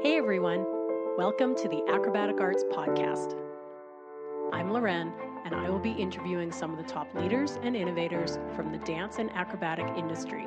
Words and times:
Hey 0.00 0.16
everyone, 0.16 0.64
welcome 1.16 1.56
to 1.56 1.68
the 1.68 1.82
Acrobatic 1.88 2.40
Arts 2.40 2.62
Podcast. 2.70 3.34
I'm 4.52 4.70
Loren, 4.70 5.12
and 5.44 5.56
I 5.56 5.68
will 5.68 5.80
be 5.80 5.90
interviewing 5.90 6.52
some 6.52 6.70
of 6.70 6.76
the 6.76 6.84
top 6.84 7.12
leaders 7.16 7.58
and 7.64 7.74
innovators 7.74 8.38
from 8.54 8.70
the 8.70 8.78
dance 8.78 9.18
and 9.18 9.28
acrobatic 9.32 9.88
industry. 9.96 10.46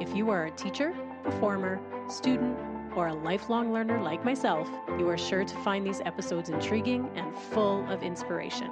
If 0.00 0.16
you 0.16 0.30
are 0.30 0.46
a 0.46 0.50
teacher, 0.52 0.94
performer, 1.22 1.78
student, 2.08 2.58
or 2.96 3.08
a 3.08 3.14
lifelong 3.14 3.70
learner 3.70 4.02
like 4.02 4.24
myself, 4.24 4.66
you 4.98 5.06
are 5.10 5.18
sure 5.18 5.44
to 5.44 5.56
find 5.56 5.86
these 5.86 6.00
episodes 6.06 6.48
intriguing 6.48 7.10
and 7.16 7.36
full 7.36 7.86
of 7.90 8.02
inspiration. 8.02 8.70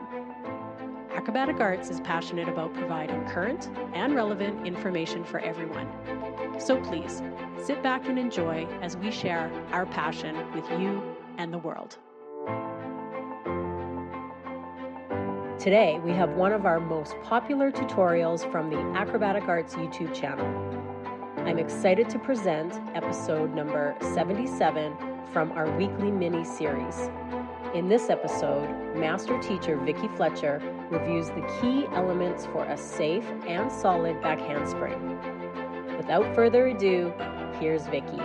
Acrobatic 1.28 1.60
Arts 1.60 1.90
is 1.90 2.00
passionate 2.00 2.48
about 2.48 2.72
providing 2.72 3.22
current 3.26 3.68
and 3.92 4.14
relevant 4.14 4.66
information 4.66 5.22
for 5.22 5.40
everyone. 5.40 5.86
So 6.58 6.80
please, 6.80 7.20
sit 7.62 7.82
back 7.82 8.08
and 8.08 8.18
enjoy 8.18 8.66
as 8.80 8.96
we 8.96 9.10
share 9.10 9.52
our 9.70 9.84
passion 9.84 10.34
with 10.54 10.64
you 10.80 11.02
and 11.36 11.52
the 11.52 11.58
world. 11.58 11.98
Today, 15.60 16.00
we 16.02 16.12
have 16.12 16.30
one 16.30 16.52
of 16.52 16.64
our 16.64 16.80
most 16.80 17.14
popular 17.24 17.70
tutorials 17.70 18.50
from 18.50 18.70
the 18.70 18.78
Acrobatic 18.98 19.48
Arts 19.48 19.74
YouTube 19.74 20.14
channel. 20.14 20.46
I'm 21.46 21.58
excited 21.58 22.08
to 22.08 22.18
present 22.18 22.72
episode 22.96 23.54
number 23.54 23.94
77 24.00 24.96
from 25.30 25.52
our 25.52 25.70
weekly 25.76 26.10
mini 26.10 26.42
series. 26.42 27.10
In 27.74 27.86
this 27.86 28.08
episode, 28.08 28.96
Master 28.96 29.38
Teacher 29.42 29.76
Vicki 29.76 30.08
Fletcher 30.16 30.58
reviews 30.90 31.28
the 31.28 31.46
key 31.60 31.84
elements 31.92 32.46
for 32.46 32.64
a 32.64 32.78
safe 32.78 33.26
and 33.46 33.70
solid 33.70 34.22
back 34.22 34.40
handspring. 34.40 35.18
Without 35.98 36.34
further 36.34 36.68
ado, 36.68 37.12
here's 37.60 37.86
Vicki. 37.88 38.22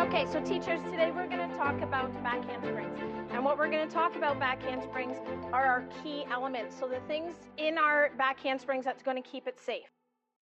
Okay, 0.00 0.24
so 0.32 0.40
teachers, 0.40 0.80
today 0.90 1.12
we're 1.14 1.26
going 1.26 1.46
to 1.46 1.56
talk 1.58 1.78
about 1.82 2.10
back 2.22 2.42
handsprings. 2.46 2.98
And 3.32 3.44
what 3.44 3.58
we're 3.58 3.70
going 3.70 3.86
to 3.86 3.94
talk 3.94 4.16
about 4.16 4.40
back 4.40 4.62
handsprings 4.62 5.18
are 5.52 5.66
our 5.66 5.84
key 6.02 6.24
elements. 6.30 6.74
So 6.80 6.88
the 6.88 7.00
things 7.06 7.34
in 7.58 7.76
our 7.76 8.12
back 8.16 8.40
handsprings 8.40 8.86
that's 8.86 9.02
going 9.02 9.22
to 9.22 9.28
keep 9.28 9.46
it 9.46 9.60
safe. 9.60 9.90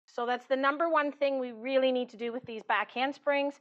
So 0.06 0.28
that's 0.28 0.46
the 0.46 0.56
number 0.56 0.90
one 0.90 1.12
thing 1.12 1.40
we 1.40 1.54
really 1.54 1.92
need 1.92 2.10
to 2.10 2.18
do 2.18 2.32
with 2.32 2.46
these 2.46 2.62
back 2.62 2.92
handsprings. 2.92 3.56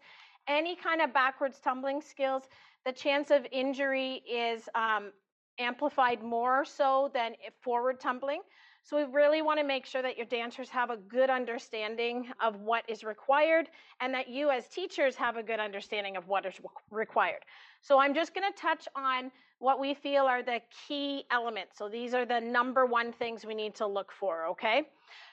Any 0.49 0.77
kind 0.77 1.01
of 1.01 1.15
backwards 1.15 1.61
tumbling 1.61 2.03
skills, 2.03 2.45
the 2.85 2.93
chance 2.93 3.31
of 3.31 3.47
injury 3.53 4.23
is 4.31 4.69
um, 4.75 5.13
amplified 5.59 6.23
more 6.23 6.65
so 6.65 7.11
than 7.13 7.33
forward 7.63 8.01
tumbling. 8.01 8.41
So 8.83 8.97
we 8.97 9.13
really 9.13 9.43
want 9.43 9.61
to 9.61 9.65
make 9.65 9.85
sure 9.85 10.01
that 10.01 10.17
your 10.17 10.27
dancers 10.27 10.71
have 10.71 10.89
a 10.89 10.97
good 10.97 11.29
understanding 11.29 12.29
of 12.41 12.57
what 12.61 12.83
is 12.89 13.05
required 13.05 13.69
and 14.01 14.13
that 14.15 14.29
you 14.29 14.51
as 14.51 14.69
teachers 14.69 15.15
have 15.17 15.37
a 15.37 15.43
good 15.43 15.61
understanding 15.61 16.17
of 16.17 16.27
what 16.27 16.47
is 16.47 16.55
required. 16.91 17.45
So 17.83 18.01
I'm 18.01 18.15
just 18.15 18.35
going 18.35 18.51
to 18.51 18.59
touch 18.59 18.89
on 18.97 19.31
what 19.59 19.79
we 19.79 19.93
feel 19.93 20.25
are 20.25 20.43
the 20.43 20.61
key 20.89 21.25
elements. 21.31 21.77
So 21.77 21.91
these 21.91 22.15
are 22.15 22.25
the 22.25 22.41
number 22.41 22.87
one 22.87 23.13
things 23.13 23.45
we 23.45 23.55
need 23.55 23.75
to 23.77 23.87
look 23.87 24.11
for, 24.19 24.47
okay? 24.47 24.85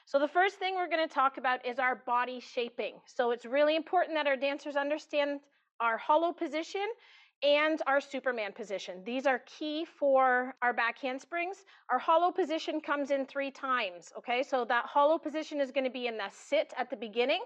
So 0.04 0.18
the 0.18 0.28
first 0.28 0.56
thing 0.56 0.74
we're 0.74 0.88
going 0.88 1.08
to 1.08 1.12
talk 1.12 1.38
about 1.38 1.64
is 1.66 1.78
our 1.78 1.96
body 1.96 2.40
shaping. 2.40 2.96
So 3.06 3.30
it's 3.30 3.46
really 3.46 3.76
important 3.76 4.14
that 4.16 4.26
our 4.26 4.36
dancers 4.36 4.76
understand 4.76 5.40
our 5.80 5.96
hollow 5.96 6.32
position 6.32 6.86
and 7.42 7.80
our 7.86 8.00
Superman 8.00 8.52
position. 8.52 9.02
These 9.04 9.26
are 9.26 9.40
key 9.46 9.84
for 9.84 10.54
our 10.62 10.72
back 10.72 10.98
handsprings. 10.98 11.64
Our 11.90 11.98
hollow 11.98 12.32
position 12.32 12.80
comes 12.80 13.10
in 13.10 13.26
three 13.26 13.50
times, 13.50 14.12
okay? 14.18 14.42
So 14.42 14.64
that 14.64 14.86
hollow 14.86 15.18
position 15.18 15.60
is 15.60 15.70
gonna 15.70 15.90
be 15.90 16.06
in 16.06 16.16
the 16.16 16.28
sit 16.32 16.72
at 16.76 16.90
the 16.90 16.96
beginning. 16.96 17.42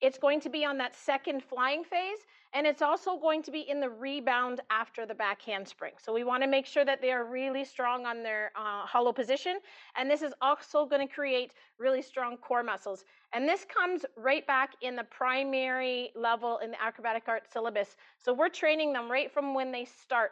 It's 0.00 0.18
going 0.18 0.40
to 0.40 0.48
be 0.48 0.64
on 0.64 0.78
that 0.78 0.94
second 0.94 1.42
flying 1.42 1.84
phase, 1.84 2.18
and 2.54 2.66
it's 2.66 2.82
also 2.82 3.18
going 3.18 3.42
to 3.44 3.50
be 3.50 3.60
in 3.60 3.80
the 3.80 3.88
rebound 3.88 4.60
after 4.70 5.06
the 5.06 5.14
back 5.14 5.40
handspring. 5.42 5.92
So 6.02 6.12
we 6.12 6.24
want 6.24 6.42
to 6.42 6.48
make 6.48 6.66
sure 6.66 6.84
that 6.84 7.00
they 7.00 7.12
are 7.12 7.24
really 7.24 7.64
strong 7.64 8.04
on 8.04 8.22
their 8.22 8.52
uh, 8.56 8.84
hollow 8.86 9.12
position. 9.12 9.58
And 9.96 10.10
this 10.10 10.22
is 10.22 10.34
also 10.42 10.84
going 10.84 11.06
to 11.06 11.12
create 11.12 11.52
really 11.78 12.02
strong 12.02 12.36
core 12.36 12.62
muscles. 12.62 13.04
And 13.32 13.48
this 13.48 13.64
comes 13.64 14.04
right 14.16 14.46
back 14.46 14.74
in 14.82 14.96
the 14.96 15.04
primary 15.04 16.10
level 16.14 16.58
in 16.58 16.70
the 16.72 16.82
acrobatic 16.82 17.24
art 17.26 17.44
syllabus. 17.50 17.96
So 18.18 18.34
we're 18.34 18.48
training 18.48 18.92
them 18.92 19.10
right 19.10 19.32
from 19.32 19.54
when 19.54 19.72
they 19.72 19.84
start. 19.84 20.30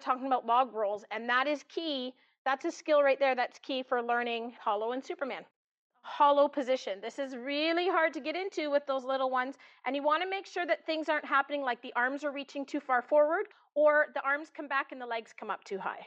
Talking 0.00 0.26
about 0.26 0.46
log 0.46 0.74
rolls, 0.74 1.04
and 1.10 1.28
that 1.28 1.46
is 1.46 1.62
key. 1.64 2.14
That's 2.46 2.64
a 2.64 2.70
skill 2.72 3.02
right 3.02 3.18
there 3.20 3.34
that's 3.34 3.58
key 3.58 3.82
for 3.82 4.00
learning 4.00 4.54
hollow 4.58 4.92
and 4.92 5.04
Superman 5.04 5.44
hollow 6.02 6.48
position. 6.48 7.00
This 7.00 7.18
is 7.18 7.36
really 7.36 7.88
hard 7.88 8.12
to 8.14 8.20
get 8.20 8.36
into 8.36 8.70
with 8.70 8.86
those 8.86 9.04
little 9.04 9.30
ones. 9.30 9.56
And 9.86 9.94
you 9.94 10.02
want 10.02 10.22
to 10.22 10.28
make 10.28 10.46
sure 10.46 10.66
that 10.66 10.86
things 10.86 11.08
aren't 11.08 11.24
happening 11.24 11.62
like 11.62 11.82
the 11.82 11.92
arms 11.94 12.24
are 12.24 12.32
reaching 12.32 12.64
too 12.64 12.80
far 12.80 13.02
forward 13.02 13.46
or 13.74 14.06
the 14.14 14.22
arms 14.22 14.48
come 14.54 14.68
back 14.68 14.92
and 14.92 15.00
the 15.00 15.06
legs 15.06 15.32
come 15.38 15.50
up 15.50 15.64
too 15.64 15.78
high. 15.78 16.06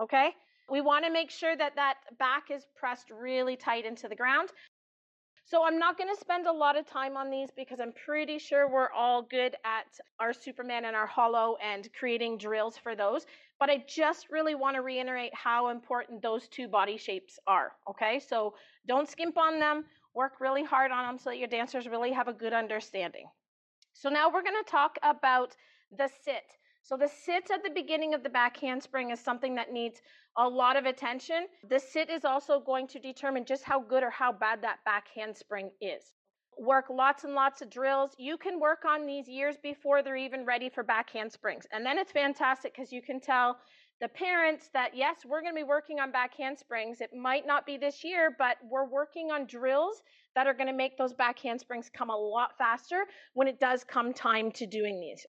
Okay? 0.00 0.30
We 0.70 0.80
want 0.80 1.04
to 1.04 1.12
make 1.12 1.30
sure 1.30 1.56
that 1.56 1.76
that 1.76 1.96
back 2.18 2.50
is 2.50 2.66
pressed 2.76 3.10
really 3.10 3.56
tight 3.56 3.84
into 3.84 4.08
the 4.08 4.16
ground. 4.16 4.50
So 5.44 5.64
I'm 5.64 5.78
not 5.78 5.98
going 5.98 6.08
to 6.14 6.20
spend 6.20 6.46
a 6.46 6.52
lot 6.52 6.78
of 6.78 6.86
time 6.86 7.16
on 7.16 7.28
these 7.28 7.50
because 7.54 7.80
I'm 7.80 7.92
pretty 7.92 8.38
sure 8.38 8.68
we're 8.68 8.90
all 8.90 9.22
good 9.22 9.54
at 9.64 9.86
our 10.20 10.32
Superman 10.32 10.84
and 10.84 10.96
our 10.96 11.06
hollow 11.06 11.56
and 11.62 11.88
creating 11.92 12.38
drills 12.38 12.78
for 12.78 12.94
those. 12.94 13.26
But 13.58 13.68
I 13.68 13.84
just 13.86 14.30
really 14.30 14.54
want 14.54 14.76
to 14.76 14.82
reiterate 14.82 15.34
how 15.34 15.68
important 15.68 16.22
those 16.22 16.48
two 16.48 16.68
body 16.68 16.96
shapes 16.96 17.38
are. 17.46 17.72
Okay, 17.90 18.20
so 18.20 18.54
don't 18.86 19.08
skimp 19.08 19.36
on 19.36 19.58
them. 19.58 19.84
Work 20.14 20.40
really 20.40 20.64
hard 20.64 20.90
on 20.90 21.06
them 21.06 21.18
so 21.18 21.30
that 21.30 21.38
your 21.38 21.48
dancers 21.48 21.88
really 21.88 22.12
have 22.12 22.28
a 22.28 22.32
good 22.32 22.52
understanding. 22.52 23.26
So 23.92 24.08
now 24.08 24.28
we're 24.28 24.42
going 24.42 24.62
to 24.64 24.70
talk 24.70 24.96
about 25.02 25.56
the 25.96 26.08
sit. 26.24 26.44
So 26.84 26.96
the 26.96 27.08
sit 27.08 27.50
at 27.52 27.62
the 27.62 27.70
beginning 27.70 28.12
of 28.12 28.24
the 28.24 28.28
back 28.28 28.56
handspring 28.56 29.10
is 29.10 29.20
something 29.20 29.54
that 29.54 29.72
needs 29.72 30.02
a 30.36 30.48
lot 30.48 30.76
of 30.76 30.84
attention. 30.84 31.46
The 31.68 31.78
sit 31.78 32.10
is 32.10 32.24
also 32.24 32.58
going 32.58 32.88
to 32.88 32.98
determine 32.98 33.44
just 33.44 33.62
how 33.62 33.80
good 33.80 34.02
or 34.02 34.10
how 34.10 34.32
bad 34.32 34.62
that 34.62 34.84
back 34.84 35.06
handspring 35.14 35.70
is. 35.80 36.12
Work 36.58 36.90
lots 36.90 37.22
and 37.22 37.34
lots 37.34 37.62
of 37.62 37.70
drills. 37.70 38.16
You 38.18 38.36
can 38.36 38.58
work 38.58 38.84
on 38.84 39.06
these 39.06 39.28
years 39.28 39.56
before 39.62 40.02
they're 40.02 40.16
even 40.16 40.44
ready 40.44 40.68
for 40.68 40.82
back 40.82 41.08
handsprings. 41.10 41.66
And 41.72 41.86
then 41.86 41.98
it's 41.98 42.10
fantastic 42.10 42.74
because 42.74 42.92
you 42.92 43.00
can 43.00 43.20
tell 43.20 43.58
the 44.00 44.08
parents 44.08 44.68
that 44.74 44.96
yes, 44.96 45.24
we're 45.24 45.40
going 45.40 45.54
to 45.54 45.60
be 45.60 45.62
working 45.62 46.00
on 46.00 46.10
back 46.10 46.34
handsprings. 46.34 47.00
It 47.00 47.14
might 47.14 47.46
not 47.46 47.64
be 47.64 47.76
this 47.76 48.02
year, 48.02 48.34
but 48.36 48.56
we're 48.68 48.88
working 48.88 49.30
on 49.30 49.46
drills 49.46 50.02
that 50.34 50.48
are 50.48 50.54
going 50.54 50.66
to 50.66 50.72
make 50.72 50.98
those 50.98 51.12
back 51.12 51.38
handsprings 51.38 51.88
come 51.88 52.10
a 52.10 52.16
lot 52.16 52.58
faster 52.58 53.04
when 53.34 53.46
it 53.46 53.60
does 53.60 53.84
come 53.84 54.12
time 54.12 54.50
to 54.52 54.66
doing 54.66 55.00
these. 55.00 55.24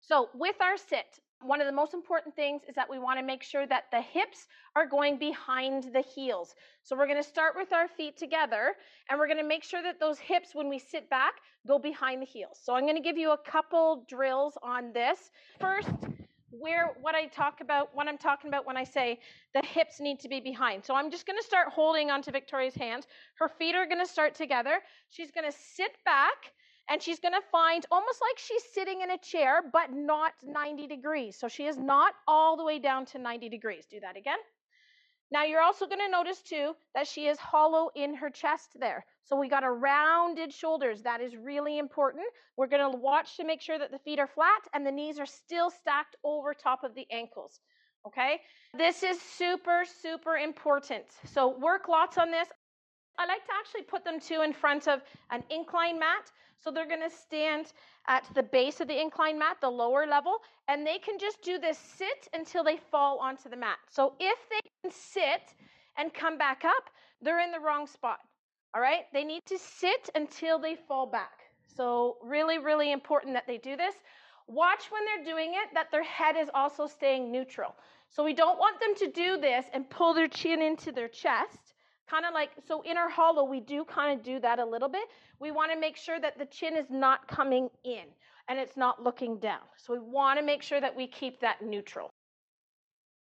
So 0.00 0.28
with 0.34 0.56
our 0.60 0.76
sit, 0.76 1.20
one 1.42 1.60
of 1.60 1.66
the 1.66 1.72
most 1.72 1.94
important 1.94 2.34
things 2.36 2.62
is 2.68 2.74
that 2.74 2.88
we 2.88 2.98
want 2.98 3.18
to 3.18 3.24
make 3.24 3.42
sure 3.42 3.66
that 3.66 3.84
the 3.90 4.00
hips 4.00 4.46
are 4.76 4.86
going 4.86 5.18
behind 5.18 5.90
the 5.94 6.02
heels. 6.02 6.54
So 6.82 6.96
we're 6.96 7.06
going 7.06 7.22
to 7.22 7.28
start 7.28 7.54
with 7.56 7.72
our 7.72 7.88
feet 7.88 8.16
together 8.16 8.74
and 9.08 9.18
we're 9.18 9.26
going 9.26 9.38
to 9.38 9.48
make 9.48 9.64
sure 9.64 9.82
that 9.82 9.98
those 9.98 10.18
hips, 10.18 10.54
when 10.54 10.68
we 10.68 10.78
sit 10.78 11.08
back, 11.08 11.34
go 11.66 11.78
behind 11.78 12.20
the 12.20 12.26
heels. 12.26 12.58
So 12.62 12.74
I'm 12.74 12.82
going 12.82 12.96
to 12.96 13.02
give 13.02 13.16
you 13.16 13.32
a 13.32 13.38
couple 13.38 14.04
drills 14.08 14.58
on 14.62 14.92
this. 14.92 15.30
First, 15.58 15.88
where 16.50 16.94
what 17.00 17.14
I 17.14 17.26
talk 17.26 17.60
about, 17.60 17.94
what 17.94 18.08
I'm 18.08 18.18
talking 18.18 18.48
about 18.48 18.66
when 18.66 18.76
I 18.76 18.84
say 18.84 19.18
the 19.54 19.64
hips 19.64 20.00
need 20.00 20.20
to 20.20 20.28
be 20.28 20.40
behind. 20.40 20.84
So 20.84 20.94
I'm 20.94 21.10
just 21.10 21.26
going 21.26 21.38
to 21.38 21.44
start 21.44 21.68
holding 21.68 22.10
onto 22.10 22.30
Victoria's 22.30 22.74
hands. 22.74 23.06
Her 23.36 23.48
feet 23.48 23.74
are 23.74 23.86
going 23.86 24.04
to 24.04 24.10
start 24.10 24.34
together. 24.34 24.80
She's 25.10 25.30
going 25.30 25.50
to 25.50 25.56
sit 25.56 25.92
back 26.04 26.52
and 26.90 27.00
she's 27.00 27.20
going 27.20 27.34
to 27.34 27.40
find 27.52 27.86
almost 27.90 28.20
like 28.20 28.36
she's 28.36 28.64
sitting 28.74 29.00
in 29.00 29.12
a 29.12 29.18
chair, 29.18 29.62
but 29.72 29.92
not 29.92 30.32
90 30.42 30.88
degrees. 30.88 31.36
So 31.38 31.46
she 31.46 31.66
is 31.66 31.78
not 31.78 32.14
all 32.26 32.56
the 32.56 32.64
way 32.64 32.80
down 32.80 33.06
to 33.06 33.18
90 33.18 33.48
degrees. 33.48 33.86
Do 33.88 34.00
that 34.00 34.16
again. 34.16 34.38
Now 35.32 35.44
you're 35.44 35.62
also 35.62 35.86
going 35.86 36.00
to 36.00 36.10
notice 36.10 36.42
too 36.42 36.72
that 36.94 37.06
she 37.06 37.28
is 37.28 37.38
hollow 37.38 37.90
in 37.94 38.14
her 38.16 38.28
chest 38.28 38.70
there. 38.80 39.06
So 39.22 39.38
we 39.38 39.48
got 39.48 39.62
a 39.62 39.70
rounded 39.70 40.52
shoulders. 40.52 41.02
That 41.02 41.20
is 41.20 41.36
really 41.36 41.78
important. 41.78 42.24
We're 42.56 42.66
going 42.66 42.90
to 42.90 42.98
watch 42.98 43.36
to 43.36 43.44
make 43.44 43.60
sure 43.60 43.78
that 43.78 43.92
the 43.92 43.98
feet 44.00 44.18
are 44.18 44.26
flat 44.26 44.62
and 44.74 44.84
the 44.84 44.90
knees 44.90 45.20
are 45.20 45.26
still 45.26 45.70
stacked 45.70 46.16
over 46.24 46.52
top 46.52 46.82
of 46.82 46.96
the 46.96 47.06
ankles. 47.12 47.60
Okay? 48.04 48.40
This 48.76 49.04
is 49.04 49.20
super, 49.20 49.84
super 50.02 50.36
important. 50.36 51.04
So 51.32 51.56
work 51.58 51.88
lots 51.88 52.18
on 52.18 52.32
this. 52.32 52.48
I 53.20 53.26
like 53.26 53.44
to 53.44 53.52
actually 53.52 53.82
put 53.82 54.02
them 54.02 54.18
two 54.18 54.40
in 54.40 54.54
front 54.54 54.88
of 54.88 55.02
an 55.30 55.44
incline 55.50 55.98
mat. 55.98 56.32
So 56.58 56.70
they're 56.70 56.88
going 56.88 57.02
to 57.02 57.14
stand 57.14 57.74
at 58.08 58.24
the 58.34 58.42
base 58.42 58.80
of 58.80 58.88
the 58.88 58.98
incline 58.98 59.38
mat, 59.38 59.58
the 59.60 59.68
lower 59.68 60.06
level, 60.06 60.38
and 60.68 60.86
they 60.86 60.96
can 60.98 61.18
just 61.18 61.42
do 61.42 61.58
this 61.58 61.76
sit 61.76 62.28
until 62.32 62.64
they 62.64 62.78
fall 62.90 63.18
onto 63.18 63.50
the 63.50 63.56
mat. 63.56 63.76
So 63.90 64.14
if 64.18 64.38
they 64.48 64.60
can 64.82 64.90
sit 64.90 65.54
and 65.98 66.14
come 66.14 66.38
back 66.38 66.64
up, 66.64 66.88
they're 67.20 67.40
in 67.40 67.50
the 67.50 67.60
wrong 67.60 67.86
spot. 67.86 68.20
All 68.74 68.80
right? 68.80 69.04
They 69.12 69.24
need 69.24 69.44
to 69.46 69.58
sit 69.58 70.08
until 70.14 70.58
they 70.58 70.76
fall 70.88 71.04
back. 71.04 71.40
So, 71.76 72.16
really, 72.22 72.58
really 72.58 72.90
important 72.90 73.34
that 73.34 73.46
they 73.46 73.58
do 73.58 73.76
this. 73.76 73.94
Watch 74.46 74.90
when 74.90 75.02
they're 75.04 75.24
doing 75.24 75.52
it 75.54 75.74
that 75.74 75.90
their 75.92 76.02
head 76.02 76.36
is 76.36 76.48
also 76.54 76.86
staying 76.86 77.30
neutral. 77.30 77.74
So, 78.08 78.24
we 78.24 78.32
don't 78.32 78.58
want 78.58 78.80
them 78.80 78.94
to 78.96 79.12
do 79.12 79.38
this 79.38 79.66
and 79.72 79.88
pull 79.90 80.14
their 80.14 80.28
chin 80.28 80.62
into 80.62 80.90
their 80.90 81.08
chest 81.08 81.69
kind 82.10 82.26
of 82.26 82.34
like, 82.34 82.50
so 82.66 82.82
in 82.82 82.96
our 82.96 83.08
hollow, 83.08 83.44
we 83.44 83.60
do 83.60 83.84
kind 83.84 84.18
of 84.18 84.24
do 84.24 84.40
that 84.40 84.58
a 84.58 84.64
little 84.64 84.88
bit. 84.88 85.08
We 85.38 85.52
want 85.52 85.72
to 85.72 85.78
make 85.78 85.96
sure 85.96 86.18
that 86.20 86.38
the 86.38 86.46
chin 86.46 86.76
is 86.76 86.86
not 86.90 87.28
coming 87.28 87.70
in 87.84 88.04
and 88.48 88.58
it's 88.58 88.76
not 88.76 89.02
looking 89.02 89.38
down. 89.38 89.60
So 89.76 89.92
we 89.92 90.00
want 90.00 90.38
to 90.38 90.44
make 90.44 90.62
sure 90.62 90.80
that 90.80 90.94
we 90.94 91.06
keep 91.06 91.40
that 91.40 91.62
neutral. 91.62 92.10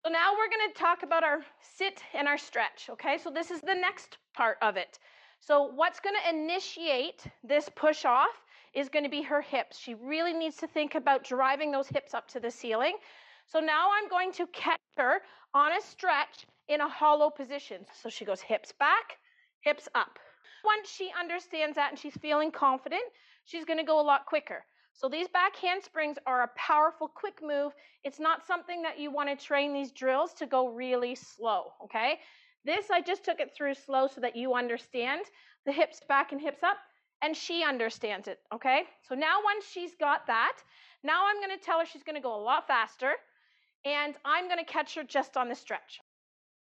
So 0.04 0.12
now 0.12 0.32
we're 0.32 0.48
going 0.48 0.72
to 0.72 0.78
talk 0.78 1.02
about 1.02 1.24
our 1.24 1.40
sit 1.60 2.02
and 2.14 2.28
our 2.28 2.38
stretch, 2.38 2.88
okay? 2.90 3.18
So 3.18 3.30
this 3.30 3.50
is 3.50 3.60
the 3.60 3.74
next 3.74 4.18
part 4.32 4.58
of 4.62 4.76
it. 4.76 5.00
So 5.40 5.72
what's 5.74 5.98
going 5.98 6.14
to 6.22 6.30
initiate 6.30 7.24
this 7.42 7.68
push 7.74 8.04
off 8.04 8.44
is 8.74 8.88
going 8.88 9.04
to 9.04 9.10
be 9.10 9.22
her 9.22 9.40
hips. 9.40 9.78
She 9.78 9.94
really 9.94 10.32
needs 10.32 10.56
to 10.58 10.68
think 10.68 10.94
about 10.94 11.24
driving 11.24 11.72
those 11.72 11.88
hips 11.88 12.14
up 12.14 12.28
to 12.28 12.40
the 12.40 12.50
ceiling. 12.50 12.96
So 13.46 13.58
now 13.58 13.88
I'm 13.92 14.08
going 14.08 14.30
to 14.32 14.46
catch 14.48 14.78
her 14.98 15.22
on 15.52 15.72
a 15.72 15.80
stretch 15.80 16.46
in 16.68 16.80
a 16.80 16.88
hollow 16.88 17.30
position. 17.30 17.84
So 18.02 18.08
she 18.08 18.24
goes 18.24 18.40
hips 18.40 18.72
back, 18.78 19.18
hips 19.60 19.88
up. 19.94 20.18
Once 20.64 20.90
she 20.90 21.10
understands 21.18 21.76
that 21.76 21.90
and 21.90 21.98
she's 21.98 22.16
feeling 22.16 22.50
confident, 22.50 23.02
she's 23.44 23.64
going 23.64 23.78
to 23.78 23.84
go 23.84 24.00
a 24.00 24.02
lot 24.02 24.26
quicker. 24.26 24.64
So 24.92 25.08
these 25.08 25.28
back 25.28 25.54
handsprings 25.54 26.16
are 26.26 26.42
a 26.42 26.50
powerful, 26.56 27.08
quick 27.08 27.40
move. 27.42 27.72
It's 28.02 28.18
not 28.18 28.44
something 28.44 28.82
that 28.82 28.98
you 28.98 29.12
want 29.12 29.28
to 29.28 29.46
train 29.46 29.72
these 29.72 29.92
drills 29.92 30.34
to 30.34 30.46
go 30.46 30.68
really 30.68 31.14
slow, 31.14 31.72
okay? 31.84 32.18
This, 32.64 32.90
I 32.90 33.00
just 33.00 33.24
took 33.24 33.38
it 33.38 33.54
through 33.54 33.74
slow 33.74 34.08
so 34.08 34.20
that 34.20 34.34
you 34.34 34.54
understand 34.54 35.22
the 35.64 35.72
hips 35.72 36.00
back 36.08 36.32
and 36.32 36.40
hips 36.40 36.64
up, 36.64 36.78
and 37.22 37.36
she 37.36 37.62
understands 37.62 38.26
it, 38.26 38.40
okay? 38.52 38.82
So 39.08 39.14
now 39.14 39.36
once 39.44 39.64
she's 39.70 39.94
got 39.94 40.26
that, 40.26 40.56
now 41.04 41.26
I'm 41.28 41.36
going 41.40 41.56
to 41.56 41.64
tell 41.64 41.78
her 41.78 41.86
she's 41.86 42.02
going 42.02 42.16
to 42.16 42.20
go 42.20 42.34
a 42.34 42.42
lot 42.42 42.66
faster, 42.66 43.12
and 43.84 44.14
I'm 44.24 44.48
going 44.48 44.58
to 44.58 44.64
catch 44.64 44.96
her 44.96 45.04
just 45.04 45.36
on 45.36 45.48
the 45.48 45.54
stretch. 45.54 46.00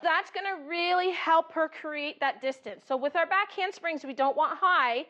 That's 0.02 0.30
to 0.46 0.68
really 0.68 1.10
help 1.10 1.52
her 1.52 1.68
create 1.68 2.20
that 2.20 2.40
distance. 2.40 2.84
So 2.86 2.96
with 2.96 3.16
our 3.16 3.26
back 3.26 3.52
handsprings, 3.52 4.04
we 4.04 4.14
don't 4.14 4.36
want 4.36 4.58
high, 4.58 5.06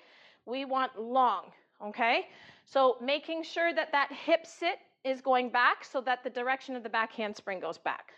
we 0.46 0.64
want 0.64 1.00
long, 1.00 1.52
okay? 1.84 2.26
So 2.64 2.96
making 3.00 3.44
sure 3.44 3.72
that 3.72 3.92
that 3.92 4.10
hip 4.12 4.46
sit 4.46 4.78
is 5.04 5.20
going 5.20 5.50
back 5.50 5.84
so 5.84 6.00
that 6.02 6.25
the 6.25 6.31
direction 6.31 6.75
of 6.76 6.82
the 6.82 6.88
back 6.88 7.12
handspring 7.12 7.60
goes 7.60 7.78
back, 7.78 8.12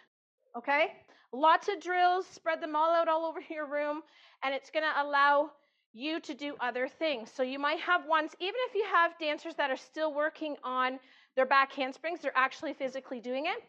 okay? 0.57 0.95
Lots 1.33 1.69
of 1.69 1.81
drills, 1.81 2.27
spread 2.27 2.63
them 2.63 2.75
all 2.75 2.95
out 2.95 3.09
all 3.09 3.27
over 3.27 3.41
your 3.51 3.67
room, 3.67 4.03
and 4.43 4.55
it's 4.55 4.71
to 4.85 5.03
allow 5.03 5.51
you 5.93 6.21
to 6.21 6.35
do 6.35 6.55
other 6.61 6.89
things. 6.89 7.31
So 7.31 7.43
you 7.43 7.59
might 7.59 7.81
have 7.81 8.07
ones, 8.07 8.33
even 8.41 8.55
if 8.69 8.75
you 8.75 8.85
have 8.91 9.19
dancers 9.19 9.55
that 9.57 9.71
are 9.71 9.77
still 9.77 10.15
working 10.15 10.57
on 10.65 10.99
their 11.37 11.47
back 11.47 11.73
handsprings, 11.73 12.21
they're 12.21 12.33
actually 12.37 12.73
physically 12.73 13.21
doing 13.21 13.47
it. 13.47 13.63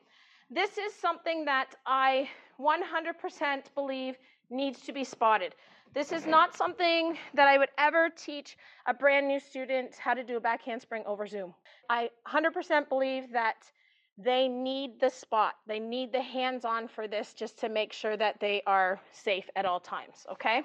This 0.54 0.78
is 0.78 0.94
something 0.94 1.46
that 1.46 1.74
I 1.88 2.30
100% 2.60 3.64
believe 3.74 4.18
needs 4.52 4.82
to 4.82 4.94
be 4.94 5.04
spotted. 5.04 5.56
This 5.96 6.12
is 6.12 6.28
not 6.28 6.56
something 6.56 7.18
that 7.34 7.48
I 7.48 7.58
would 7.58 7.70
ever 7.80 8.10
teach 8.16 8.56
a 8.86 8.94
brand 8.94 9.28
new 9.28 9.40
student 9.40 9.96
how 9.96 10.14
to 10.14 10.24
do 10.24 10.38
a 10.38 10.40
back 10.40 10.62
handspring 10.62 11.04
over 11.08 11.26
Zoom. 11.26 11.56
I 11.90 12.12
100% 12.28 12.88
believe 12.88 13.32
that 13.32 13.72
they 14.16 14.48
need 14.48 15.00
the 15.00 15.10
spot. 15.10 15.56
They 15.66 15.80
need 15.80 16.12
the 16.12 16.22
hands 16.22 16.66
on 16.66 16.88
for 16.88 17.08
this 17.08 17.34
just 17.34 17.58
to 17.62 17.70
make 17.70 17.92
sure 17.92 18.16
that 18.16 18.40
they 18.40 18.62
are 18.68 19.00
safe 19.12 19.50
at 19.56 19.66
all 19.66 19.80
times, 19.80 20.28
okay? 20.32 20.62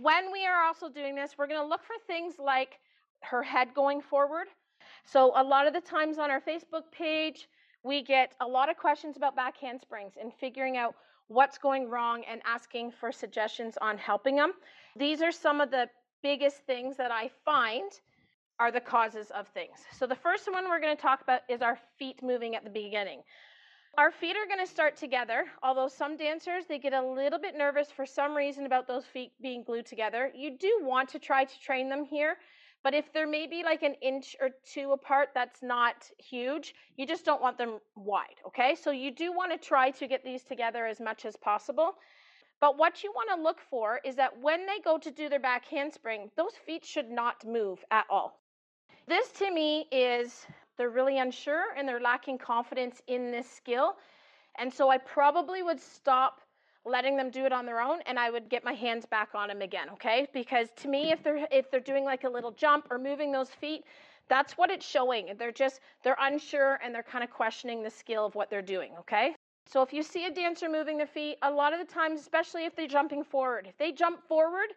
When 0.00 0.32
we 0.32 0.46
are 0.46 0.64
also 0.64 0.88
doing 0.88 1.14
this, 1.14 1.36
we're 1.38 1.46
going 1.46 1.60
to 1.60 1.66
look 1.66 1.84
for 1.84 1.94
things 2.08 2.34
like 2.40 2.80
her 3.20 3.44
head 3.44 3.68
going 3.72 4.00
forward. 4.00 4.48
So, 5.04 5.32
a 5.36 5.44
lot 5.44 5.68
of 5.68 5.74
the 5.74 5.80
times 5.80 6.18
on 6.18 6.30
our 6.30 6.40
Facebook 6.40 6.90
page, 6.90 7.48
we 7.84 8.02
get 8.02 8.34
a 8.40 8.46
lot 8.46 8.70
of 8.70 8.76
questions 8.76 9.16
about 9.16 9.36
back 9.36 9.56
handsprings 9.56 10.14
and 10.20 10.32
figuring 10.40 10.76
out 10.76 10.94
what's 11.28 11.58
going 11.58 11.88
wrong 11.88 12.24
and 12.30 12.40
asking 12.44 12.92
for 12.92 13.10
suggestions 13.10 13.76
on 13.80 13.98
helping 13.98 14.36
them. 14.36 14.52
These 14.96 15.22
are 15.22 15.32
some 15.32 15.60
of 15.60 15.70
the 15.70 15.88
biggest 16.22 16.58
things 16.66 16.96
that 16.96 17.10
I 17.10 17.30
find 17.44 17.90
are 18.60 18.70
the 18.70 18.80
causes 18.80 19.30
of 19.30 19.48
things. 19.48 19.78
So 19.92 20.06
the 20.06 20.14
first 20.14 20.50
one 20.50 20.68
we're 20.68 20.80
going 20.80 20.96
to 20.96 21.02
talk 21.02 21.22
about 21.22 21.40
is 21.48 21.62
our 21.62 21.78
feet 21.98 22.22
moving 22.22 22.54
at 22.54 22.64
the 22.64 22.70
beginning. 22.70 23.22
Our 23.98 24.10
feet 24.10 24.36
are 24.36 24.46
going 24.46 24.64
to 24.64 24.70
start 24.70 24.96
together, 24.96 25.44
although 25.62 25.88
some 25.88 26.16
dancers 26.16 26.64
they 26.66 26.78
get 26.78 26.94
a 26.94 27.02
little 27.02 27.38
bit 27.38 27.56
nervous 27.56 27.90
for 27.90 28.06
some 28.06 28.34
reason 28.34 28.64
about 28.64 28.86
those 28.86 29.04
feet 29.04 29.32
being 29.42 29.64
glued 29.64 29.86
together. 29.86 30.30
You 30.34 30.56
do 30.56 30.80
want 30.82 31.10
to 31.10 31.18
try 31.18 31.44
to 31.44 31.60
train 31.60 31.88
them 31.88 32.04
here 32.04 32.36
but 32.82 32.94
if 32.94 33.12
they're 33.12 33.28
maybe 33.28 33.62
like 33.62 33.82
an 33.82 33.94
inch 34.02 34.34
or 34.40 34.50
two 34.64 34.92
apart, 34.92 35.30
that's 35.34 35.62
not 35.62 36.10
huge. 36.18 36.74
You 36.96 37.06
just 37.06 37.24
don't 37.24 37.40
want 37.40 37.58
them 37.58 37.78
wide, 37.94 38.40
okay? 38.46 38.74
So 38.74 38.90
you 38.90 39.10
do 39.10 39.32
want 39.32 39.52
to 39.52 39.58
try 39.58 39.90
to 39.90 40.06
get 40.06 40.24
these 40.24 40.42
together 40.42 40.86
as 40.86 41.00
much 41.00 41.24
as 41.24 41.36
possible. 41.36 41.94
But 42.60 42.78
what 42.78 43.02
you 43.02 43.12
want 43.12 43.28
to 43.34 43.42
look 43.42 43.60
for 43.60 44.00
is 44.04 44.16
that 44.16 44.40
when 44.40 44.66
they 44.66 44.78
go 44.84 44.98
to 44.98 45.10
do 45.10 45.28
their 45.28 45.40
back 45.40 45.64
handspring, 45.66 46.30
those 46.36 46.54
feet 46.64 46.84
should 46.84 47.10
not 47.10 47.44
move 47.44 47.84
at 47.90 48.06
all. 48.08 48.40
This 49.06 49.30
to 49.32 49.50
me 49.50 49.86
is 49.90 50.46
they're 50.76 50.90
really 50.90 51.18
unsure 51.18 51.64
and 51.76 51.88
they're 51.88 52.00
lacking 52.00 52.38
confidence 52.38 53.02
in 53.08 53.30
this 53.30 53.50
skill. 53.50 53.96
And 54.58 54.72
so 54.72 54.90
I 54.90 54.98
probably 54.98 55.62
would 55.62 55.80
stop 55.80 56.40
letting 56.84 57.16
them 57.16 57.30
do 57.30 57.44
it 57.44 57.52
on 57.52 57.64
their 57.66 57.80
own 57.80 58.00
and 58.06 58.18
I 58.18 58.30
would 58.30 58.48
get 58.48 58.64
my 58.64 58.72
hands 58.72 59.06
back 59.06 59.30
on 59.34 59.48
them 59.48 59.62
again, 59.62 59.88
okay? 59.90 60.26
Because 60.32 60.68
to 60.76 60.88
me 60.88 61.12
if 61.12 61.22
they're 61.22 61.46
if 61.50 61.70
they're 61.70 61.80
doing 61.80 62.04
like 62.04 62.24
a 62.24 62.28
little 62.28 62.50
jump 62.50 62.86
or 62.90 62.98
moving 62.98 63.30
those 63.32 63.50
feet, 63.50 63.84
that's 64.28 64.54
what 64.58 64.70
it's 64.70 64.86
showing. 64.86 65.34
They're 65.38 65.52
just 65.52 65.80
they're 66.02 66.16
unsure 66.20 66.78
and 66.82 66.94
they're 66.94 67.02
kind 67.02 67.22
of 67.22 67.30
questioning 67.30 67.82
the 67.82 67.90
skill 67.90 68.26
of 68.26 68.34
what 68.34 68.50
they're 68.50 68.62
doing, 68.62 68.92
okay? 68.98 69.34
So 69.66 69.80
if 69.82 69.92
you 69.92 70.02
see 70.02 70.26
a 70.26 70.30
dancer 70.30 70.68
moving 70.68 70.96
their 70.96 71.06
feet, 71.06 71.38
a 71.42 71.50
lot 71.50 71.72
of 71.72 71.78
the 71.78 71.92
times, 71.92 72.20
especially 72.20 72.64
if 72.64 72.74
they're 72.74 72.88
jumping 72.88 73.22
forward, 73.24 73.66
if 73.66 73.76
they 73.78 73.92
jump 73.92 74.26
forward, 74.28 74.68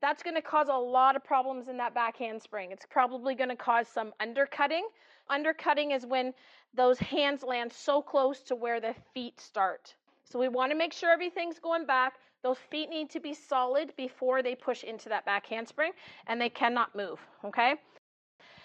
that's 0.00 0.22
going 0.22 0.36
to 0.36 0.42
cause 0.42 0.68
a 0.68 0.76
lot 0.76 1.16
of 1.16 1.24
problems 1.24 1.68
in 1.68 1.78
that 1.78 1.94
back 1.94 2.16
handspring. 2.16 2.70
It's 2.72 2.86
probably 2.88 3.34
going 3.34 3.48
to 3.48 3.56
cause 3.56 3.88
some 3.88 4.12
undercutting. 4.20 4.86
Undercutting 5.30 5.92
is 5.92 6.04
when 6.04 6.34
those 6.74 6.98
hands 6.98 7.42
land 7.42 7.72
so 7.72 8.02
close 8.02 8.40
to 8.42 8.54
where 8.54 8.80
the 8.80 8.94
feet 9.14 9.40
start. 9.40 9.94
So 10.24 10.38
we 10.38 10.48
want 10.48 10.72
to 10.72 10.76
make 10.76 10.92
sure 10.92 11.10
everything's 11.10 11.58
going 11.58 11.86
back. 11.86 12.14
Those 12.42 12.58
feet 12.70 12.90
need 12.90 13.10
to 13.10 13.20
be 13.20 13.34
solid 13.34 13.94
before 13.96 14.42
they 14.42 14.54
push 14.54 14.84
into 14.84 15.08
that 15.08 15.24
back 15.24 15.46
handspring, 15.46 15.92
and 16.26 16.40
they 16.40 16.50
cannot 16.50 16.94
move, 16.94 17.18
okay? 17.44 17.74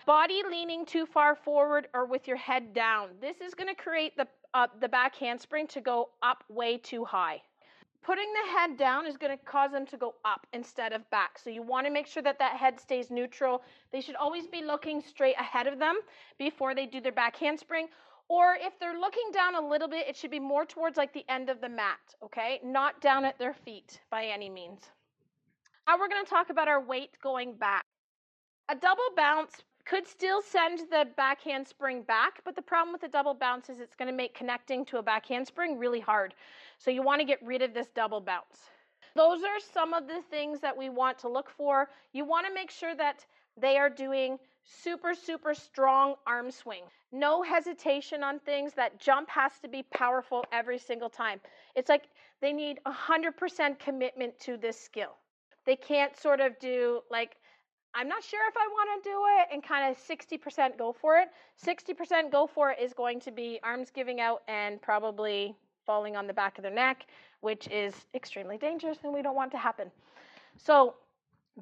Body 0.06 0.42
leaning 0.50 0.86
too 0.86 1.06
far 1.06 1.36
forward 1.36 1.88
or 1.94 2.06
with 2.06 2.28
your 2.28 2.38
head 2.38 2.74
down. 2.74 3.10
This 3.22 3.42
is 3.42 3.54
going 3.54 3.70
to 3.70 3.76
create 3.76 4.18
the, 4.18 4.28
uh, 4.54 4.68
the 4.82 4.90
back 4.90 5.16
handspring 5.16 5.68
to 5.68 5.82
go 5.82 6.10
up 6.24 6.44
way 6.50 6.78
too 6.78 7.06
high. 7.06 7.42
Putting 8.02 8.32
the 8.34 8.52
head 8.58 8.78
down 8.78 9.06
is 9.06 9.18
going 9.18 9.38
to 9.38 9.46
cause 9.46 9.72
them 9.72 9.86
to 9.88 9.98
go 9.98 10.16
up 10.26 10.48
instead 10.54 10.94
of 10.94 11.08
back. 11.10 11.38
So 11.38 11.50
you 11.50 11.62
want 11.62 11.86
to 11.86 11.92
make 11.92 12.08
sure 12.08 12.24
that 12.24 12.40
that 12.40 12.56
head 12.56 12.80
stays 12.80 13.12
neutral. 13.12 13.62
They 13.92 14.02
should 14.02 14.16
always 14.16 14.48
be 14.48 14.64
looking 14.64 15.02
straight 15.02 15.36
ahead 15.38 15.68
of 15.68 15.80
them 15.80 16.00
before 16.38 16.74
they 16.74 16.86
do 16.86 17.02
their 17.02 17.12
back 17.12 17.36
handspring 17.36 17.88
or 18.30 18.56
if 18.62 18.80
they're 18.80 19.00
looking 19.00 19.32
down 19.34 19.56
a 19.56 19.68
little 19.68 19.88
bit, 19.88 20.08
it 20.08 20.16
should 20.16 20.32
be 20.32 20.40
more 20.40 20.66
towards 20.66 20.98
like 20.98 21.14
the 21.14 21.26
end 21.28 21.50
of 21.50 21.60
the 21.60 21.68
mat, 21.68 22.00
okay? 22.24 22.62
Not 22.64 23.02
down 23.02 23.26
at 23.26 23.40
their 23.40 23.54
feet 23.54 24.00
by 24.12 24.26
any 24.26 24.50
means. 24.50 24.82
Now 25.88 25.98
we're 25.98 26.08
to 26.08 26.30
talk 26.30 26.52
about 26.52 26.68
our 26.68 26.80
weight 26.82 27.18
going 27.24 27.56
back. 27.56 27.84
A 28.70 28.76
double 28.76 29.10
bounce 29.18 29.64
could 29.86 30.08
still 30.08 30.44
send 30.44 30.82
the 30.92 31.08
back 31.18 31.42
handspring 31.42 32.04
back, 32.04 32.42
but 32.46 32.56
the 32.56 32.62
problem 32.62 32.94
with 32.94 33.02
the 33.02 33.08
double 33.08 33.34
bounce 33.34 33.70
is 33.70 33.80
it's 33.80 33.96
going 33.96 34.08
to 34.08 34.16
make 34.16 34.36
connecting 34.36 34.86
to 34.86 34.98
a 34.98 35.02
back 35.02 35.26
handspring 35.26 35.80
really 35.80 36.00
hard. 36.00 36.36
So 36.78 36.92
you 36.92 37.02
want 37.02 37.22
to 37.22 37.26
get 37.26 37.40
rid 37.44 37.64
of 37.64 37.74
this 37.74 37.88
double 37.96 38.22
bounce. 38.22 38.70
Those 39.16 39.42
are 39.42 39.60
some 39.74 39.96
of 39.96 40.08
the 40.08 40.22
things 40.30 40.60
that 40.60 40.78
we 40.78 40.90
want 40.90 41.18
to 41.20 41.28
look 41.28 41.50
for. 41.50 41.90
You 42.14 42.26
want 42.26 42.46
to 42.46 42.54
make 42.54 42.70
sure 42.70 42.96
that 42.96 43.26
they 43.60 43.78
are 43.78 43.90
doing 43.90 44.38
super, 44.70 45.14
super 45.16 45.54
strong 45.54 46.16
arm 46.28 46.52
swing. 46.52 46.84
No 47.12 47.42
hesitation 47.42 48.24
on 48.24 48.40
things. 48.40 48.74
That 48.74 49.00
jump 49.00 49.30
has 49.30 49.52
to 49.62 49.68
be 49.68 49.84
powerful 49.84 50.46
every 50.52 50.78
single 50.78 51.10
time. 51.10 51.40
It's 51.76 51.90
like 51.90 52.10
they 52.42 52.54
need 52.54 52.80
100% 52.86 53.80
commitment 53.80 54.40
to 54.42 54.58
this 54.58 54.80
skill. 54.80 55.16
They 55.66 55.76
can't 55.76 56.16
sort 56.16 56.40
of 56.40 56.58
do 56.60 57.02
like, 57.10 57.38
I'm 57.96 58.08
not 58.08 58.24
sure 58.24 58.40
if 58.48 58.56
I 58.56 58.68
want 58.68 59.04
to 59.04 59.10
do 59.10 59.20
it 59.40 59.48
and 59.52 59.64
kind 59.64 59.92
of 59.92 59.98
60% 59.98 60.78
go 60.78 60.94
for 60.94 61.18
it. 61.18 61.30
60% 61.64 62.32
go 62.32 62.48
for 62.48 62.72
it 62.72 62.80
is 62.80 62.94
going 62.94 63.20
to 63.22 63.32
be 63.32 63.60
arms 63.64 63.90
giving 63.94 64.22
out 64.22 64.44
and 64.48 64.82
probably 64.82 65.56
falling 65.86 66.16
on 66.16 66.28
the 66.28 66.34
back 66.34 66.58
of 66.58 66.62
their 66.62 66.74
neck, 66.74 67.08
which 67.42 67.68
is 67.70 67.94
extremely 68.14 68.58
dangerous 68.58 69.00
and 69.04 69.14
we 69.14 69.22
don't 69.22 69.36
want 69.36 69.52
to 69.52 69.58
happen. 69.58 69.90
So, 70.58 70.96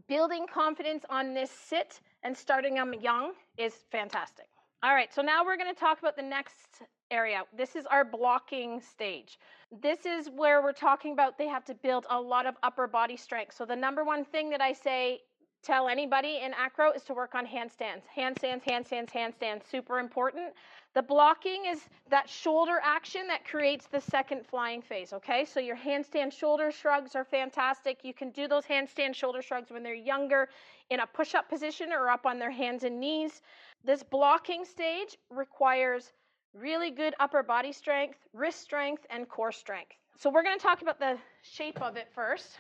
building 0.08 0.46
confidence 0.54 1.06
on 1.10 1.34
this 1.34 1.50
sit 1.50 2.02
and 2.24 2.36
starting 2.36 2.76
them 2.76 2.94
young 2.94 3.34
is 3.58 3.74
fantastic. 3.92 4.48
All 4.84 4.94
right, 4.94 5.14
so 5.14 5.22
now 5.22 5.44
we're 5.44 5.58
going 5.58 5.74
to 5.74 5.80
talk 5.80 6.00
about 6.00 6.16
the 6.16 6.22
next 6.22 6.84
area. 7.10 7.44
This 7.56 7.76
is 7.76 7.86
our 7.88 8.06
blocking 8.06 8.80
stage. 8.82 9.40
This 9.82 10.06
is 10.06 10.30
where 10.30 10.62
we're 10.62 10.72
talking 10.72 11.14
about 11.14 11.38
they 11.38 11.48
have 11.48 11.66
to 11.66 11.74
build 11.74 12.06
a 12.10 12.20
lot 12.20 12.46
of 12.46 12.56
upper 12.64 12.88
body 12.88 13.18
strength. 13.18 13.56
So 13.56 13.66
the 13.66 13.76
number 13.76 14.04
one 14.04 14.24
thing 14.24 14.50
that 14.52 14.62
I 14.62 14.74
say 14.74 15.22
tell 15.64 15.88
anybody 15.88 16.40
in 16.44 16.54
acro 16.54 16.92
is 16.92 17.04
to 17.04 17.14
work 17.14 17.36
on 17.36 17.46
handstands. 17.46 18.02
Handstands, 18.16 18.64
handstands, 18.64 19.12
handstands, 19.12 19.62
super 19.70 20.00
important. 20.00 20.54
The 20.94 21.02
blocking 21.02 21.66
is 21.66 21.82
that 22.10 22.30
shoulder 22.30 22.80
action 22.82 23.28
that 23.28 23.46
creates 23.46 23.88
the 23.88 24.02
second 24.02 24.46
flying 24.46 24.82
phase, 24.82 25.14
okay? 25.14 25.46
So 25.46 25.60
your 25.60 25.76
handstand 25.76 26.32
shoulder 26.34 26.72
shrugs 26.72 27.16
are 27.16 27.26
fantastic. 27.26 28.00
You 28.04 28.14
can 28.14 28.32
do 28.32 28.48
those 28.48 28.66
handstand 28.66 29.14
shoulder 29.14 29.42
shrugs 29.42 29.70
when 29.70 29.84
they're 29.84 29.94
younger 29.94 30.50
in 30.90 31.02
a 31.02 31.08
push-up 31.08 31.50
position 31.50 31.92
or 31.92 32.10
up 32.10 32.26
on 32.26 32.40
their 32.40 32.52
hands 32.52 32.84
and 32.84 33.00
knees. 33.00 33.42
This 33.84 34.02
blocking 34.04 34.66
stage 34.66 35.18
requires 35.30 36.14
really 36.54 36.90
good 36.90 37.14
upper 37.20 37.44
body 37.44 37.72
strength, 37.72 38.18
wrist 38.34 38.62
strength, 38.62 39.06
and 39.10 39.30
core 39.30 39.52
strength. 39.52 39.92
So 40.18 40.32
we're 40.32 40.44
going 40.44 40.58
to 40.58 40.64
talk 40.64 40.82
about 40.82 41.00
the 41.00 41.18
shape 41.44 41.80
of 41.82 41.96
it 41.96 42.08
first. 42.16 42.60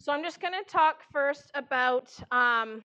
So 0.00 0.12
I'm 0.12 0.22
just 0.22 0.40
going 0.40 0.54
to 0.54 0.70
talk 0.70 0.98
first 1.12 1.50
about 1.54 2.08
um, 2.30 2.82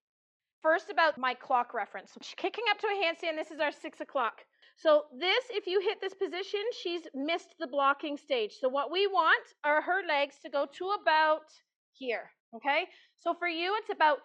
first 0.62 0.90
about 0.90 1.18
my 1.18 1.34
clock 1.34 1.74
reference. 1.74 2.12
Kicking 2.38 2.64
up 2.72 2.80
to 2.80 2.88
a 2.88 3.06
handstand. 3.06 3.38
This 3.38 3.52
is 3.52 3.60
our 3.60 3.72
six 3.72 4.02
o'clock. 4.02 4.42
So 4.78 5.04
this, 5.20 5.44
if 5.52 5.68
you 5.68 5.80
hit 5.82 6.02
this 6.02 6.16
position, 6.16 6.62
she's 6.82 7.02
missed 7.14 7.54
the 7.60 7.68
blocking 7.68 8.18
stage. 8.18 8.54
So 8.60 8.68
what 8.68 8.92
we 8.92 9.06
want 9.06 9.46
are 9.64 9.82
her 9.82 10.02
legs 10.08 10.36
to 10.44 10.50
go 10.50 10.66
to 10.66 10.96
about 11.02 11.46
here. 11.92 12.32
Okay. 12.56 12.86
So 13.20 13.36
for 13.38 13.48
you, 13.48 13.76
it's 13.78 13.92
about 13.92 14.18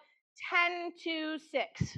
10 0.49 0.91
to 1.03 1.37
6. 1.37 1.97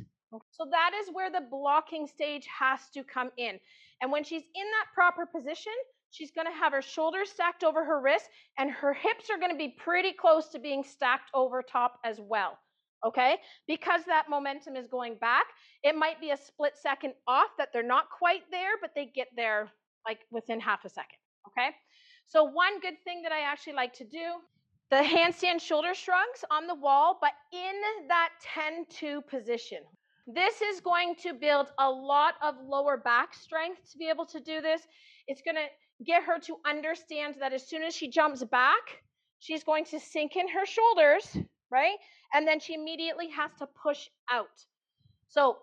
So 0.52 0.66
that 0.72 0.92
is 1.02 1.10
where 1.14 1.30
the 1.30 1.46
blocking 1.50 2.08
stage 2.08 2.48
has 2.48 2.80
to 2.94 3.04
come 3.04 3.32
in. 3.38 3.60
And 4.02 4.12
when 4.12 4.24
she's 4.24 4.44
in 4.44 4.66
that 4.66 4.88
proper 4.94 5.26
position, 5.26 5.74
she's 6.12 6.32
going 6.32 6.48
to 6.48 6.54
have 6.54 6.74
her 6.74 6.82
shoulders 6.82 7.30
stacked 7.30 7.64
over 7.64 7.84
her 7.84 8.00
wrists 8.00 8.30
and 8.58 8.70
her 8.70 8.94
hips 8.94 9.30
are 9.30 9.38
going 9.38 9.52
to 9.52 9.58
be 9.58 9.76
pretty 9.78 10.14
close 10.14 10.50
to 10.50 10.60
being 10.60 10.84
stacked 10.84 11.32
over 11.34 11.62
top 11.62 12.00
as 12.06 12.20
well. 12.22 12.60
Okay? 13.06 13.38
Because 13.68 14.02
that 14.06 14.30
momentum 14.30 14.76
is 14.76 14.88
going 14.88 15.16
back, 15.16 15.46
it 15.84 15.96
might 15.96 16.22
be 16.22 16.30
a 16.30 16.38
split 16.38 16.74
second 16.78 17.14
off 17.28 17.50
that 17.58 17.70
they're 17.74 17.82
not 17.82 18.06
quite 18.16 18.42
there, 18.52 18.74
but 18.80 18.92
they 18.96 19.08
get 19.08 19.28
there 19.36 19.72
like 20.06 20.20
within 20.30 20.60
half 20.60 20.86
a 20.86 20.90
second. 20.90 21.18
Okay? 21.48 21.70
So, 22.28 22.44
one 22.44 22.80
good 22.80 22.94
thing 23.04 23.24
that 23.24 23.32
I 23.32 23.42
actually 23.42 23.74
like 23.74 23.94
to 23.94 24.04
do 24.04 24.36
the 24.92 24.98
handstand 24.98 25.62
shoulder 25.62 25.94
shrugs 25.94 26.44
on 26.52 26.68
the 26.68 26.76
wall, 26.76 27.18
but 27.22 27.32
in 27.54 28.08
that 28.10 28.30
10 28.42 28.86
2 28.90 29.22
position. 29.22 29.80
This 30.28 30.62
is 30.62 30.82
going 30.82 31.16
to 31.24 31.34
build 31.34 31.68
a 31.80 31.90
lot 31.90 32.36
of 32.44 32.56
lower 32.64 32.98
back 32.98 33.34
strength 33.34 33.92
to 33.92 33.98
be 33.98 34.08
able 34.08 34.26
to 34.28 34.40
do 34.40 34.62
this. 34.62 34.82
It's 35.28 35.42
going 35.42 35.56
to 35.56 35.66
get 36.06 36.24
her 36.24 36.40
to 36.40 36.58
understand 36.66 37.36
that 37.40 37.54
as 37.54 37.68
soon 37.68 37.84
as 37.84 37.96
she 37.96 38.10
jumps 38.10 38.44
back, 38.44 39.04
she's 39.40 39.64
going 39.64 39.86
to 39.86 40.00
sink 40.00 40.36
in 40.36 40.48
her 40.48 40.66
shoulders, 40.66 41.38
right? 41.70 41.98
And 42.34 42.48
then 42.48 42.60
she 42.60 42.74
immediately 42.74 43.30
has 43.30 43.52
to 43.60 43.68
push 43.68 44.08
out. 44.30 44.66
So, 45.28 45.58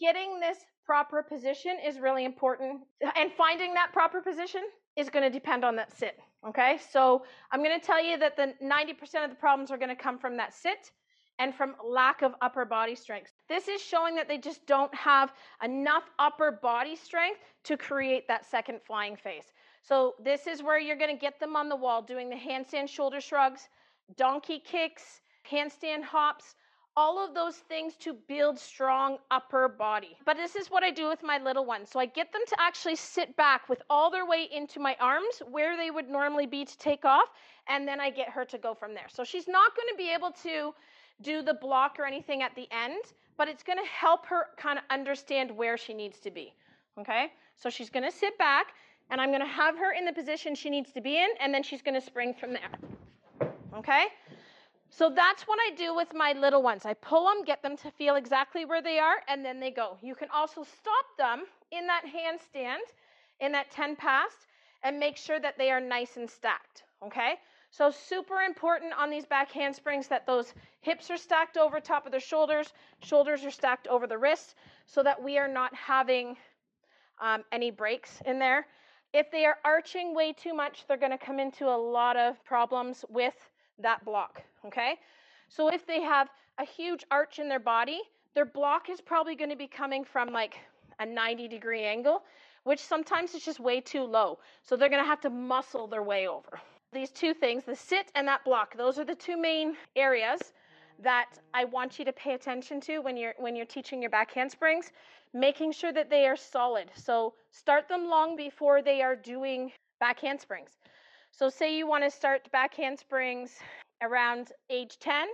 getting 0.00 0.40
this 0.40 0.58
proper 0.84 1.22
position 1.22 1.76
is 1.84 1.98
really 1.98 2.24
important. 2.24 2.82
And 3.16 3.32
finding 3.32 3.74
that 3.74 3.92
proper 3.92 4.20
position 4.20 4.62
is 4.96 5.08
going 5.08 5.24
to 5.24 5.30
depend 5.30 5.64
on 5.64 5.76
that 5.76 5.96
sit. 5.96 6.18
Okay, 6.46 6.78
so 6.90 7.24
I'm 7.52 7.62
going 7.62 7.78
to 7.78 7.86
tell 7.86 8.02
you 8.02 8.18
that 8.18 8.36
the 8.36 8.54
90% 8.62 9.24
of 9.24 9.30
the 9.30 9.36
problems 9.36 9.70
are 9.70 9.78
going 9.78 9.88
to 9.88 9.96
come 9.96 10.18
from 10.18 10.36
that 10.38 10.52
sit 10.52 10.90
and 11.38 11.54
from 11.54 11.74
lack 11.84 12.22
of 12.22 12.34
upper 12.42 12.64
body 12.64 12.94
strength. 12.94 13.32
This 13.48 13.68
is 13.68 13.80
showing 13.80 14.16
that 14.16 14.28
they 14.28 14.38
just 14.38 14.66
don't 14.66 14.94
have 14.94 15.32
enough 15.62 16.04
upper 16.18 16.58
body 16.62 16.96
strength 16.96 17.40
to 17.64 17.76
create 17.76 18.28
that 18.28 18.44
second 18.44 18.80
flying 18.86 19.16
phase. 19.16 19.52
So 19.82 20.14
this 20.22 20.46
is 20.46 20.62
where 20.62 20.78
you're 20.78 20.96
going 20.96 21.14
to 21.14 21.20
get 21.20 21.40
them 21.40 21.56
on 21.56 21.68
the 21.68 21.76
wall 21.76 22.02
doing 22.02 22.30
the 22.30 22.36
handstand 22.36 22.88
shoulder 22.88 23.20
shrugs, 23.20 23.68
donkey 24.16 24.60
kicks, 24.64 25.20
handstand 25.50 26.04
hops, 26.04 26.54
all 26.96 27.24
of 27.24 27.34
those 27.34 27.56
things 27.56 27.96
to 27.96 28.14
build 28.28 28.58
strong 28.58 29.16
upper 29.30 29.66
body. 29.66 30.16
But 30.24 30.36
this 30.36 30.56
is 30.56 30.70
what 30.70 30.82
I 30.82 30.90
do 30.90 31.08
with 31.08 31.22
my 31.22 31.38
little 31.38 31.64
ones. 31.64 31.88
So 31.90 31.98
I 31.98 32.06
get 32.06 32.32
them 32.32 32.42
to 32.48 32.56
actually 32.60 32.96
sit 32.96 33.34
back 33.36 33.68
with 33.68 33.82
all 33.88 34.10
their 34.10 34.26
weight 34.26 34.50
into 34.52 34.78
my 34.78 34.96
arms 35.00 35.42
where 35.50 35.76
they 35.76 35.90
would 35.90 36.08
normally 36.08 36.46
be 36.46 36.64
to 36.64 36.78
take 36.78 37.04
off, 37.04 37.28
and 37.66 37.88
then 37.88 37.98
I 37.98 38.10
get 38.10 38.28
her 38.28 38.44
to 38.44 38.58
go 38.58 38.74
from 38.74 38.94
there. 38.94 39.06
So 39.08 39.24
she's 39.24 39.48
not 39.48 39.74
going 39.74 39.88
to 39.90 39.96
be 39.96 40.12
able 40.12 40.32
to 40.42 40.74
do 41.22 41.42
the 41.42 41.54
block 41.54 41.98
or 41.98 42.04
anything 42.04 42.42
at 42.42 42.54
the 42.54 42.68
end, 42.70 43.02
but 43.38 43.48
it's 43.48 43.62
going 43.62 43.78
to 43.78 43.88
help 43.88 44.26
her 44.26 44.48
kind 44.58 44.78
of 44.78 44.84
understand 44.90 45.50
where 45.50 45.78
she 45.78 45.94
needs 45.94 46.20
to 46.20 46.30
be. 46.30 46.52
Okay? 46.98 47.32
So 47.56 47.70
she's 47.70 47.88
going 47.88 48.04
to 48.04 48.12
sit 48.12 48.36
back, 48.36 48.74
and 49.12 49.20
I'm 49.20 49.28
going 49.28 49.42
to 49.42 49.46
have 49.46 49.76
her 49.76 49.92
in 49.92 50.06
the 50.06 50.12
position 50.12 50.54
she 50.54 50.70
needs 50.70 50.90
to 50.92 51.02
be 51.02 51.18
in, 51.18 51.28
and 51.38 51.52
then 51.52 51.62
she's 51.62 51.82
going 51.82 51.94
to 51.94 52.00
spring 52.00 52.32
from 52.32 52.54
there. 52.54 53.50
Okay? 53.76 54.06
So 54.88 55.12
that's 55.14 55.42
what 55.42 55.58
I 55.60 55.74
do 55.74 55.94
with 55.94 56.14
my 56.14 56.32
little 56.32 56.62
ones. 56.62 56.86
I 56.86 56.94
pull 56.94 57.26
them, 57.26 57.44
get 57.44 57.62
them 57.62 57.76
to 57.76 57.90
feel 57.90 58.16
exactly 58.16 58.64
where 58.64 58.80
they 58.80 58.98
are, 58.98 59.16
and 59.28 59.44
then 59.44 59.60
they 59.60 59.70
go. 59.70 59.98
You 60.02 60.14
can 60.14 60.28
also 60.34 60.64
stop 60.64 61.04
them 61.18 61.44
in 61.70 61.86
that 61.86 62.04
handstand, 62.06 62.80
in 63.40 63.52
that 63.52 63.70
10 63.70 63.96
past, 63.96 64.46
and 64.82 64.98
make 64.98 65.18
sure 65.18 65.38
that 65.38 65.58
they 65.58 65.70
are 65.70 65.80
nice 65.80 66.16
and 66.16 66.28
stacked. 66.28 66.84
Okay? 67.04 67.34
So 67.70 67.90
super 67.90 68.40
important 68.40 68.94
on 68.98 69.10
these 69.10 69.26
back 69.26 69.52
handsprings 69.52 70.08
that 70.08 70.26
those 70.26 70.54
hips 70.80 71.10
are 71.10 71.18
stacked 71.18 71.58
over 71.58 71.80
top 71.80 72.06
of 72.06 72.12
the 72.12 72.20
shoulders, 72.20 72.72
shoulders 73.02 73.44
are 73.44 73.50
stacked 73.50 73.88
over 73.88 74.06
the 74.06 74.16
wrists, 74.16 74.54
so 74.86 75.02
that 75.02 75.22
we 75.22 75.36
are 75.36 75.48
not 75.48 75.74
having 75.74 76.34
um, 77.20 77.44
any 77.52 77.70
breaks 77.70 78.22
in 78.24 78.38
there. 78.38 78.66
If 79.12 79.30
they 79.30 79.44
are 79.44 79.58
arching 79.64 80.14
way 80.14 80.32
too 80.32 80.54
much, 80.54 80.86
they're 80.86 80.96
going 80.96 81.12
to 81.12 81.18
come 81.18 81.38
into 81.38 81.66
a 81.66 81.76
lot 81.76 82.16
of 82.16 82.42
problems 82.44 83.04
with 83.08 83.34
that 83.78 84.04
block, 84.04 84.42
okay? 84.66 84.94
So 85.48 85.68
if 85.68 85.86
they 85.86 86.00
have 86.00 86.28
a 86.58 86.64
huge 86.64 87.04
arch 87.10 87.38
in 87.38 87.48
their 87.48 87.60
body, 87.60 88.00
their 88.34 88.46
block 88.46 88.88
is 88.88 89.00
probably 89.00 89.34
going 89.34 89.50
to 89.50 89.56
be 89.56 89.66
coming 89.66 90.04
from 90.04 90.30
like 90.30 90.58
a 90.98 91.04
90 91.06 91.48
degree 91.48 91.84
angle, 91.84 92.22
which 92.64 92.80
sometimes 92.80 93.34
is 93.34 93.44
just 93.44 93.60
way 93.60 93.80
too 93.80 94.04
low. 94.04 94.38
So 94.62 94.76
they're 94.76 94.88
going 94.88 95.02
to 95.02 95.08
have 95.08 95.20
to 95.22 95.30
muscle 95.30 95.86
their 95.86 96.02
way 96.02 96.26
over. 96.26 96.60
These 96.92 97.10
two 97.10 97.34
things, 97.34 97.64
the 97.64 97.76
sit 97.76 98.10
and 98.14 98.26
that 98.28 98.44
block, 98.44 98.76
those 98.76 98.98
are 98.98 99.04
the 99.04 99.14
two 99.14 99.36
main 99.36 99.76
areas 99.96 100.52
that 101.02 101.38
I 101.52 101.64
want 101.64 101.98
you 101.98 102.04
to 102.04 102.12
pay 102.12 102.34
attention 102.34 102.80
to 102.82 102.98
when 103.00 103.16
you're 103.16 103.34
when 103.38 103.56
you're 103.56 103.66
teaching 103.66 104.00
your 104.00 104.10
back 104.10 104.32
handsprings, 104.32 104.92
making 105.34 105.72
sure 105.72 105.92
that 105.92 106.10
they 106.10 106.26
are 106.26 106.36
solid. 106.36 106.90
So 106.94 107.34
start 107.50 107.88
them 107.88 108.08
long 108.08 108.36
before 108.36 108.82
they 108.82 109.02
are 109.02 109.16
doing 109.16 109.72
back 110.00 110.20
handsprings. 110.20 110.70
So 111.30 111.48
say 111.48 111.76
you 111.76 111.86
want 111.86 112.04
to 112.04 112.10
start 112.10 112.50
back 112.52 112.74
handsprings 112.74 113.58
around 114.02 114.52
age 114.68 114.98
10, 114.98 115.28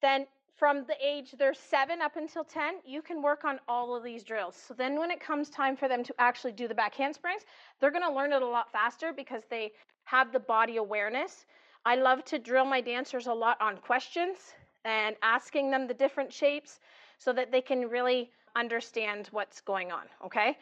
then 0.00 0.26
from 0.56 0.84
the 0.86 0.96
age 1.02 1.34
they're 1.38 1.54
7 1.54 2.00
up 2.00 2.16
until 2.16 2.44
10, 2.44 2.80
you 2.86 3.02
can 3.02 3.22
work 3.22 3.44
on 3.44 3.60
all 3.68 3.96
of 3.96 4.02
these 4.04 4.24
drills. 4.24 4.56
So 4.56 4.74
then 4.74 4.98
when 4.98 5.10
it 5.10 5.20
comes 5.20 5.50
time 5.50 5.76
for 5.76 5.88
them 5.88 6.02
to 6.04 6.14
actually 6.18 6.52
do 6.52 6.68
the 6.68 6.74
back 6.74 6.94
handsprings, 6.94 7.42
they're 7.80 7.90
going 7.90 8.06
to 8.06 8.14
learn 8.14 8.32
it 8.32 8.42
a 8.42 8.46
lot 8.46 8.70
faster 8.72 9.12
because 9.12 9.42
they 9.50 9.72
have 10.04 10.32
the 10.32 10.40
body 10.40 10.76
awareness. 10.76 11.46
I 11.84 11.96
love 11.96 12.24
to 12.26 12.38
drill 12.38 12.64
my 12.64 12.80
dancers 12.80 13.26
a 13.26 13.32
lot 13.32 13.60
on 13.60 13.76
questions 13.78 14.54
and 14.84 15.16
asking 15.22 15.70
them 15.70 15.86
the 15.86 15.94
different 15.94 16.32
shapes 16.32 16.80
so 17.18 17.32
that 17.32 17.52
they 17.52 17.60
can 17.60 17.88
really 17.88 18.30
understand 18.56 19.28
what's 19.32 19.60
going 19.60 19.92
on, 19.92 20.02
okay? 20.24 20.56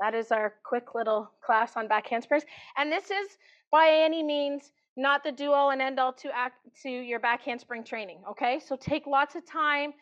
That 0.00 0.14
is 0.14 0.32
our 0.32 0.54
quick 0.64 0.94
little 0.94 1.30
class 1.44 1.76
on 1.76 1.88
back 1.88 2.06
handsprings. 2.06 2.44
And 2.76 2.90
this 2.90 3.10
is 3.10 3.38
by 3.70 3.88
any 3.90 4.22
means 4.22 4.72
not 4.96 5.24
the 5.24 5.32
do 5.32 5.52
all 5.52 5.70
and 5.70 5.82
end 5.82 5.98
all 5.98 6.12
to 6.12 6.36
act 6.36 6.58
to 6.82 6.88
your 6.88 7.18
back 7.20 7.42
handspring 7.42 7.84
training. 7.84 8.18
Okay, 8.30 8.60
so 8.64 8.76
take 8.76 9.06
lots 9.06 9.34
of 9.34 9.46
time. 9.46 9.92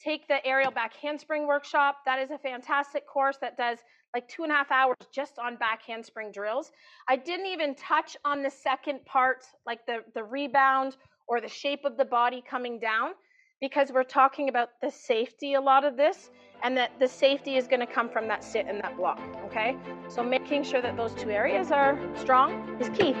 Take 0.00 0.26
the 0.26 0.44
aerial 0.44 0.70
back 0.70 0.94
handspring 0.94 1.46
workshop. 1.46 1.98
That 2.04 2.18
is 2.18 2.30
a 2.30 2.38
fantastic 2.38 3.06
course 3.06 3.36
that 3.40 3.56
does 3.56 3.78
like 4.14 4.28
two 4.28 4.42
and 4.42 4.52
a 4.52 4.54
half 4.54 4.70
hours 4.70 4.96
just 5.14 5.38
on 5.38 5.56
back 5.56 5.82
handspring 5.82 6.32
drills. 6.32 6.72
I 7.08 7.16
didn't 7.16 7.46
even 7.46 7.74
touch 7.74 8.16
on 8.24 8.42
the 8.42 8.50
second 8.50 9.04
part, 9.06 9.44
like 9.64 9.86
the, 9.86 9.98
the 10.14 10.24
rebound 10.24 10.96
or 11.28 11.40
the 11.40 11.48
shape 11.48 11.84
of 11.84 11.96
the 11.96 12.04
body 12.04 12.42
coming 12.48 12.78
down, 12.78 13.12
because 13.60 13.92
we're 13.92 14.02
talking 14.02 14.48
about 14.48 14.70
the 14.82 14.90
safety 14.90 15.54
a 15.54 15.60
lot 15.60 15.84
of 15.84 15.96
this 15.96 16.30
and 16.64 16.76
that 16.76 16.90
the 16.98 17.08
safety 17.08 17.56
is 17.56 17.66
going 17.66 17.80
to 17.80 17.86
come 17.86 18.08
from 18.08 18.28
that 18.28 18.44
sit 18.44 18.66
and 18.66 18.80
that 18.82 18.96
block. 18.96 19.20
Okay, 19.46 19.76
so 20.08 20.22
making 20.22 20.62
sure 20.62 20.80
that 20.82 20.96
those 20.96 21.12
two 21.14 21.30
areas 21.30 21.70
are 21.70 21.98
strong 22.16 22.76
is 22.80 22.88
key. 22.90 23.14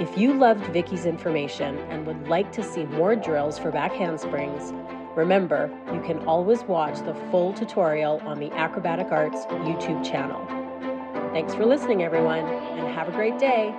If 0.00 0.18
you 0.18 0.32
loved 0.34 0.64
Vicki's 0.72 1.06
information 1.06 1.78
and 1.90 2.06
would 2.06 2.28
like 2.28 2.50
to 2.52 2.62
see 2.62 2.84
more 2.84 3.14
drills 3.14 3.58
for 3.58 3.70
back 3.70 3.92
handsprings, 3.92 4.72
remember 5.14 5.70
you 5.92 6.00
can 6.00 6.18
always 6.26 6.62
watch 6.64 6.98
the 7.00 7.14
full 7.30 7.52
tutorial 7.52 8.20
on 8.24 8.40
the 8.40 8.50
Acrobatic 8.52 9.12
Arts 9.12 9.44
YouTube 9.46 10.04
channel. 10.04 10.44
Thanks 11.32 11.54
for 11.54 11.64
listening, 11.64 12.02
everyone, 12.02 12.44
and 12.46 12.88
have 12.94 13.08
a 13.08 13.12
great 13.12 13.38
day. 13.38 13.74